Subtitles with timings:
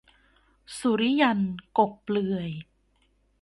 [0.79, 2.49] สุริยันต์ กกเปลือย